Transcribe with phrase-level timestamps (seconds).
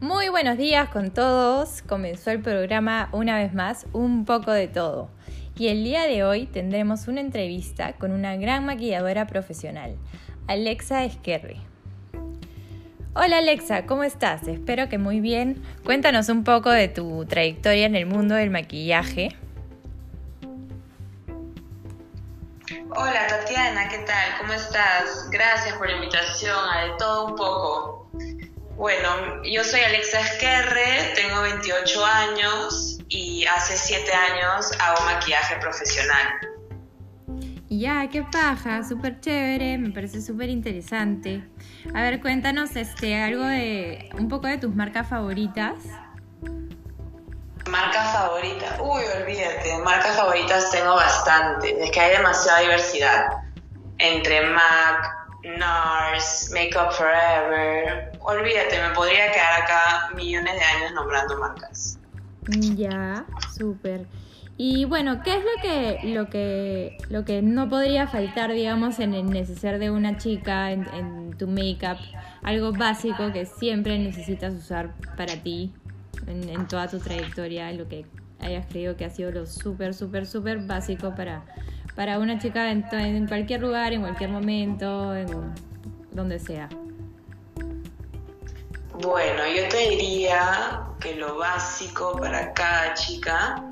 [0.00, 1.80] Muy buenos días con todos.
[1.80, 5.08] Comenzó el programa una vez más, un poco de todo.
[5.56, 9.96] Y el día de hoy tendremos una entrevista con una gran maquilladora profesional,
[10.48, 11.62] Alexa Esquerri.
[13.14, 14.46] Hola Alexa, ¿cómo estás?
[14.46, 15.64] Espero que muy bien.
[15.82, 19.34] Cuéntanos un poco de tu trayectoria en el mundo del maquillaje.
[22.94, 24.38] Hola Tatiana, ¿qué tal?
[24.40, 25.30] ¿Cómo estás?
[25.30, 28.05] Gracias por la invitación a de todo un poco.
[28.76, 36.26] Bueno, yo soy Alexa Esquerre, tengo 28 años y hace 7 años hago maquillaje profesional.
[37.70, 41.42] Ya, qué paja, súper chévere, me parece súper interesante.
[41.94, 45.76] A ver, cuéntanos este, algo de, un poco de tus marcas favoritas.
[47.70, 53.26] Marcas favoritas, uy, olvídate, marcas favoritas tengo bastante, es que hay demasiada diversidad
[53.98, 55.25] entre MAC,
[55.58, 58.12] NARS, Makeup Forever.
[58.20, 61.98] Olvídate, me podría quedar acá millones de años nombrando marcas.
[62.76, 63.24] Ya,
[63.56, 64.06] súper.
[64.58, 69.12] Y bueno, ¿qué es lo que, lo que, lo que no podría faltar, digamos, en
[69.12, 71.98] el neceser de una chica, en, tu make-up?
[72.42, 75.74] Algo básico que siempre necesitas usar para ti,
[76.26, 78.06] en, toda tu trayectoria, lo que
[78.40, 81.44] hayas creído que ha sido lo súper, súper, súper básico para,
[81.96, 85.26] para una chica en, en, cualquier lugar, en cualquier momento, en
[86.12, 86.68] donde sea.
[89.02, 93.62] Bueno, yo te diría que lo básico para cada chica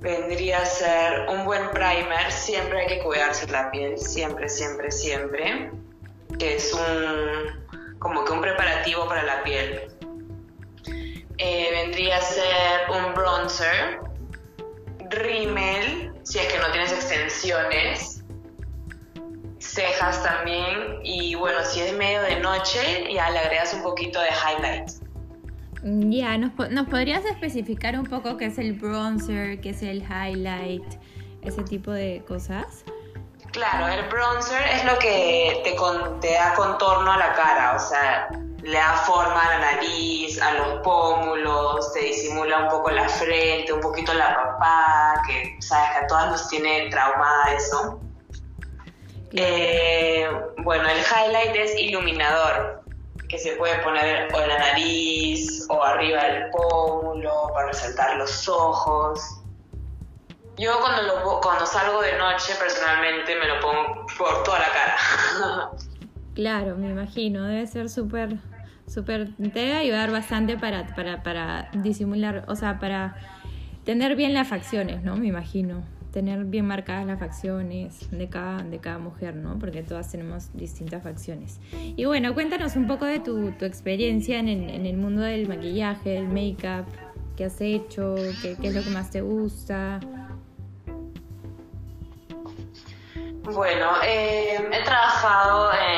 [0.00, 2.30] vendría a ser un buen primer.
[2.30, 5.70] Siempre hay que cuidarse la piel, siempre, siempre, siempre.
[6.38, 9.88] Que es un como que un preparativo para la piel.
[11.38, 14.00] Eh, vendría a ser un bronzer,
[15.10, 15.77] rímel,
[16.28, 18.22] si es que no tienes extensiones,
[19.60, 24.28] cejas también y bueno, si es medio de noche ya le agregas un poquito de
[24.28, 24.90] highlight.
[25.82, 26.52] Ya, ¿nos,
[26.88, 30.84] podrías especificar un poco qué es el bronzer, qué es el highlight,
[31.42, 32.84] ese tipo de cosas?
[33.52, 35.74] Claro, el bronzer es lo que te,
[36.20, 38.28] te da contorno a la cara, o sea,
[38.62, 43.72] le da forma a la nariz, a los pómulos, te disimula un poco la frente,
[43.72, 48.00] un poquito la papá, que sabes que a todas nos tiene traumada eso.
[49.32, 50.28] Eh,
[50.58, 52.82] bueno, el highlight es iluminador
[53.28, 58.48] que se puede poner o en la nariz o arriba del pómulo para resaltar los
[58.48, 59.20] ojos.
[60.56, 65.70] Yo cuando, lo, cuando salgo de noche personalmente me lo pongo por toda la cara.
[66.34, 68.36] Claro, me imagino, debe ser súper,
[68.88, 73.16] súper, te debe ayudar bastante para, para, para disimular, o sea, para
[73.84, 75.16] tener bien las facciones, ¿no?
[75.16, 75.82] Me imagino
[76.12, 79.58] tener bien marcadas las facciones de cada, de cada mujer, ¿no?
[79.58, 81.60] Porque todas tenemos distintas facciones.
[81.72, 86.86] Y bueno, cuéntanos un poco de tu, experiencia en el, mundo del maquillaje, del make-up,
[87.36, 90.00] qué has hecho, qué, es lo que más te gusta.
[93.44, 95.97] Bueno, eh, he trabajado en,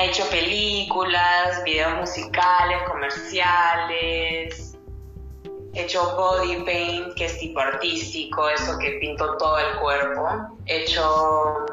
[0.00, 4.70] He hecho películas, videos musicales, comerciales,
[5.74, 10.58] He hecho body paint, que es tipo artístico, eso que pinto todo el cuerpo.
[10.66, 11.66] He hecho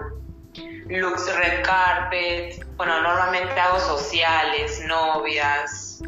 [0.89, 2.63] looks red carpet.
[2.75, 6.01] Bueno, normalmente hago sociales, novias.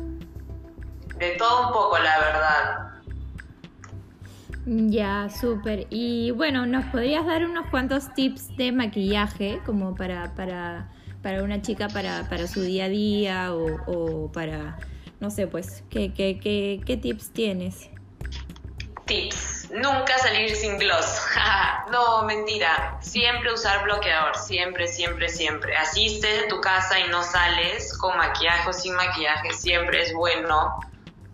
[1.18, 2.90] De todo un poco, la verdad.
[4.66, 5.88] Ya, súper.
[5.90, 10.90] Y bueno, ¿nos podrías dar unos cuantos tips de maquillaje como para, para,
[11.22, 14.78] para una chica para, para su día a día o, o para
[15.20, 17.90] no sé, pues, ¿qué, qué, qué, qué tips tienes?
[19.06, 19.70] Tips.
[19.72, 21.22] Nunca salir sin gloss.
[21.92, 22.98] no, mentira.
[23.02, 24.38] Siempre usar bloqueador.
[24.38, 25.76] Siempre, siempre, siempre.
[25.76, 30.14] Así estés en tu casa y no sales con maquillaje o sin maquillaje, siempre es
[30.14, 30.80] bueno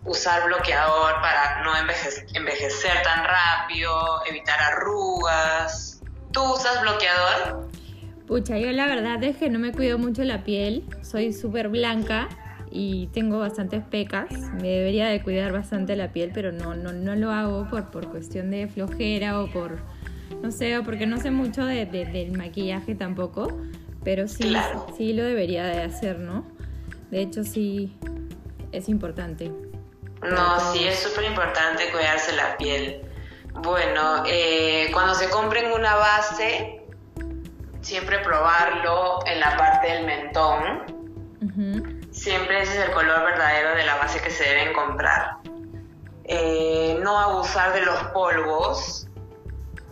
[0.04, 6.02] usar bloqueador para no envejecer, envejecer tan rápido, evitar arrugas.
[6.32, 7.68] ¿Tú usas bloqueador?
[8.26, 10.84] Pucha, yo la verdad es que no me cuido mucho la piel.
[11.02, 12.28] Soy súper blanca
[12.72, 14.28] y tengo bastantes pecas.
[14.60, 18.10] Me debería de cuidar bastante la piel, pero no, no, no lo hago por, por
[18.10, 19.78] cuestión de flojera o por,
[20.42, 23.60] no sé, o porque no sé mucho de, del maquillaje tampoco,
[24.02, 24.54] pero sí,
[24.96, 26.44] sí lo debería de hacer, ¿no?
[27.12, 27.96] De hecho, sí,
[28.72, 29.52] es importante.
[30.22, 33.02] No, sí, es súper importante cuidarse la piel.
[33.62, 36.85] Bueno, eh, cuando se compren una base,
[37.86, 40.96] siempre probarlo en la parte del mentón
[42.10, 45.36] siempre ese es el color verdadero de la base que se deben comprar.
[46.24, 49.06] Eh, no abusar de los polvos,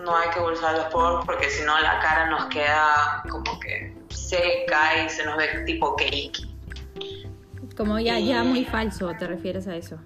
[0.00, 3.60] no hay que abusar de los polvos porque si no la cara nos queda como
[3.60, 6.48] que seca y se nos ve tipo cake.
[7.76, 9.98] Como ya, ya muy falso, ¿te refieres a eso?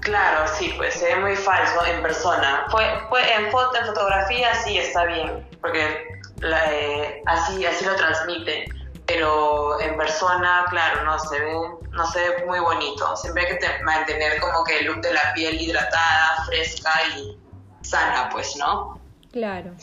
[0.00, 2.64] Claro, sí, pues se ve muy falso en persona.
[2.70, 6.05] Fue, fue en foto, en fotografía sí está bien, porque
[6.42, 8.68] eh, así, así lo transmite.
[9.06, 11.52] Pero en persona, claro, no se ve,
[11.92, 13.16] no se ve muy bonito.
[13.16, 17.38] Siempre hay que mantener como que el look de la piel hidratada, fresca y
[17.82, 19.00] sana, pues, ¿no?
[19.30, 19.74] Claro.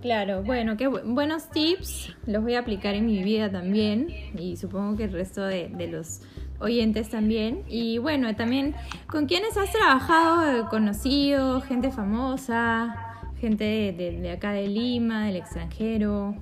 [0.00, 4.08] Claro, bueno, qué buenos tips, los voy a aplicar en mi vida también
[4.38, 6.20] y supongo que el resto de, los
[6.60, 7.64] oyentes también.
[7.66, 8.76] Y bueno, también,
[9.08, 10.68] ¿con quiénes has trabajado?
[10.68, 11.60] ¿Conocido?
[11.62, 13.07] ¿Gente famosa?
[13.40, 16.34] ¿Gente de, acá de Lima, del extranjero?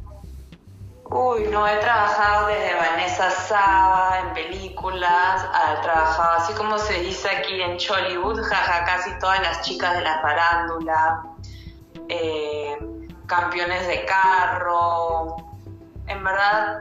[1.05, 7.29] Uy, no, he trabajado desde Vanessa Saba en películas, he trabajado así como se dice
[7.29, 11.23] aquí en Chollywood, jaja, casi todas las chicas de la farándula.
[12.09, 12.79] Eh,
[13.27, 15.37] campeones de carro,
[16.09, 16.81] en verdad,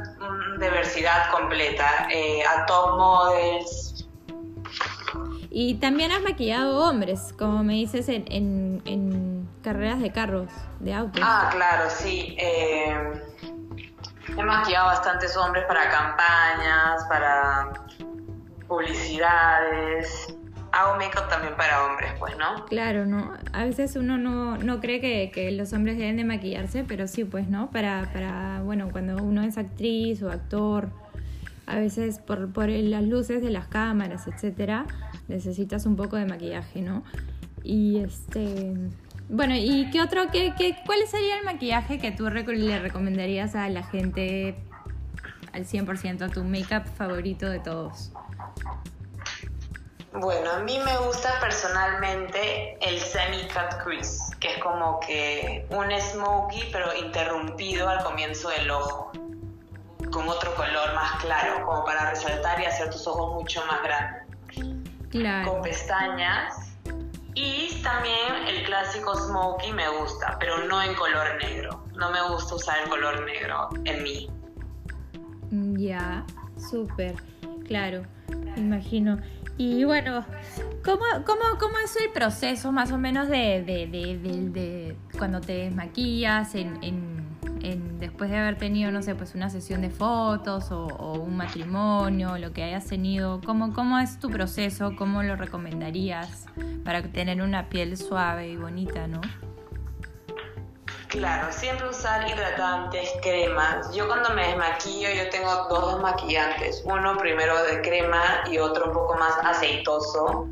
[0.60, 3.95] diversidad completa, eh, a top models.
[5.58, 8.26] Y también has maquillado hombres, como me dices, en,
[8.84, 11.22] en, carreras de carros, de autos.
[11.26, 12.36] Ah, claro, sí.
[12.38, 13.24] Eh,
[14.38, 17.72] he maquillado bastantes hombres para campañas, para
[18.68, 20.36] publicidades
[20.74, 22.66] hago make-up también para hombres, pues, ¿no?
[22.66, 23.34] Claro, ¿no?
[23.54, 27.24] A veces uno no, no cree que, que, los hombres deben de maquillarse, pero sí,
[27.24, 27.72] pues, ¿no?
[27.72, 30.90] Para, para bueno, cuando uno es actriz o actor,
[31.66, 34.86] a veces por, por las luces de las cámaras, etcétera,
[35.28, 37.04] necesitas un poco de maquillaje, ¿no?
[37.64, 38.74] Y este...
[39.28, 43.68] Bueno, ¿y qué otro, qué, qué, cuál sería el maquillaje que tú le recomendarías a
[43.70, 44.56] la gente
[45.52, 48.12] al 100%, tu make-up favorito de todos?
[50.18, 56.70] Bueno, a mí me gusta personalmente el semi-cut crease, que es como que un smokey
[56.72, 59.12] pero interrumpido al comienzo del ojo,
[60.14, 64.25] con otro color más claro, como para resaltar y hacer tus ojos mucho más grandes.
[65.20, 65.54] Claro.
[65.54, 66.78] Con pestañas.
[67.34, 71.86] Y también el clásico smokey me gusta, pero no en color negro.
[71.96, 74.30] No me gusta usar el color negro en mí.
[75.78, 76.26] Ya,
[76.58, 77.16] súper,
[77.66, 78.04] claro,
[78.58, 79.20] imagino.
[79.58, 80.26] Y bueno,
[80.84, 86.56] ¿cómo, cómo, cómo es el proceso más o menos de, de, de, cuando te desmaquillas
[86.56, 87.15] en, en,
[87.74, 92.54] después de haber tenido, no sé, pues una sesión de fotos o, un matrimonio, lo
[92.54, 93.42] que hayas tenido?
[93.46, 94.96] ¿Cómo, ¿Cómo es tu proceso?
[94.98, 96.46] ¿Cómo lo recomendarías
[96.84, 99.22] para tener una piel suave y bonita, no?
[101.08, 103.94] Claro, siempre usar hidratantes, cremas.
[103.96, 106.84] Yo cuando me desmaquillo, yo tengo dos desmaquillantes.
[106.86, 110.50] Uno primero de crema y otro un poco más aceitoso,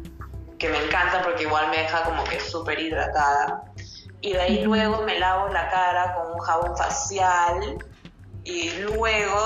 [0.58, 3.73] que me encanta porque igual me deja como que súper hidratada.
[4.24, 7.78] Y de ahí luego me lavo la cara con un jabón facial
[8.46, 9.38] y luego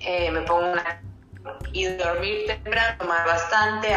[0.00, 1.02] eh, me pongo una...
[1.72, 3.96] Y dormir temprano, tomar bastante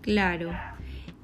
[0.00, 0.52] Claro.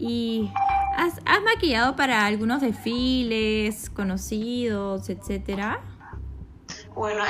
[0.01, 0.51] ¿Y
[0.97, 5.81] has, maquillado para algunos desfiles conocidos, etcétera?
[6.93, 7.23] Bueno,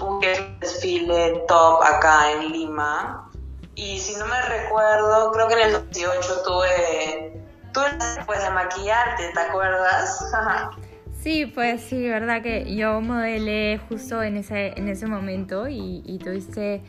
[0.00, 0.20] un
[0.60, 3.30] desfile top acá en Lima.
[3.74, 7.40] Y si no me recuerdo, creo que en el 18 tuve.
[7.72, 10.32] Tuve después de maquillarte, ¿te acuerdas?
[11.24, 16.18] Sí, pues sí, verdad que yo modelé justo en ese, en ese momento y, y
[16.18, 16.82] tuviste,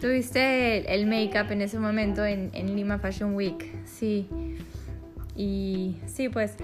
[0.00, 4.26] tuviste el, make-up en ese momento en, en, Lima Fashion Week, sí.
[5.36, 6.56] Y sí, pues,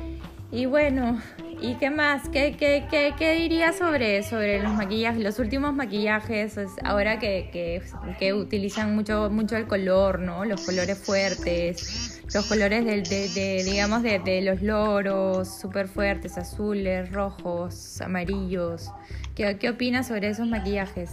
[0.50, 1.20] y bueno,
[1.60, 2.28] ¿y qué más?
[2.30, 7.82] ¿Qué, qué, qué, qué dirías sobre, sobre los maquillajes, los últimos maquillajes, ahora que,
[8.18, 10.44] que, utilizan mucho, mucho el color, ¿no?
[10.44, 17.10] Los colores fuertes los colores de, de, digamos, de, de, los loros, súper fuertes, azules,
[17.10, 18.90] rojos, amarillos.
[19.34, 21.12] ¿Qué, ¿Qué opinas sobre esos maquillajes?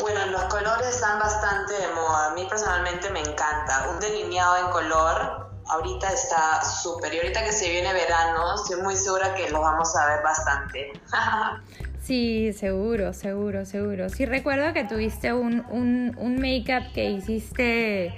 [0.00, 2.30] Bueno, los colores están bastante de moda.
[2.30, 3.90] A mí personalmente me encanta.
[3.90, 7.14] Un delineado en color ahorita está súper.
[7.14, 10.92] Y ahorita que se viene verano, estoy muy segura que lo vamos a ver bastante.
[12.04, 14.10] Sí, seguro, seguro, seguro.
[14.10, 18.14] Sí recuerdo que tuviste un, un, un make-up que hiciste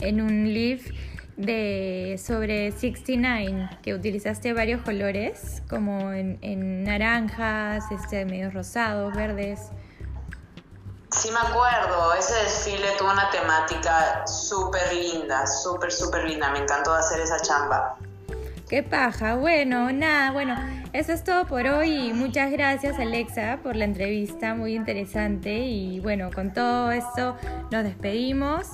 [0.00, 0.82] en un live
[1.36, 9.70] de sobre 69 que utilizaste varios colores como en, en naranjas, este medio rosados, verdes.
[11.18, 16.94] Sí me acuerdo, ese desfile tuvo una temática súper linda, súper, súper linda, me encantó
[16.94, 17.96] hacer esa chamba.
[18.68, 19.34] Qué paja.
[19.34, 20.54] Bueno, nada, bueno,
[20.92, 22.12] eso es todo por hoy.
[22.12, 25.58] Muchas gracias Alexa por la entrevista, muy interesante.
[25.58, 27.36] Y bueno, con todo esto
[27.72, 28.68] nos despedimos.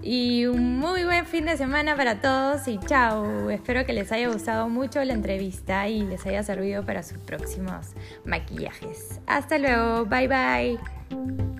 [0.00, 3.50] Y un muy buen fin de semana para todos y chao.
[3.50, 7.88] Espero que les haya gustado mucho la entrevista y les haya servido para sus próximos
[8.24, 9.20] maquillajes.
[9.26, 11.59] Hasta luego, bye bye.